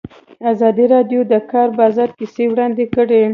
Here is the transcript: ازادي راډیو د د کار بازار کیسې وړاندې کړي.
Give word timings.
ازادي 0.51 0.85
راډیو 0.93 1.21
د 1.25 1.29
د 1.31 1.33
کار 1.51 1.69
بازار 1.79 2.09
کیسې 2.17 2.43
وړاندې 2.49 2.85
کړي. 2.95 3.21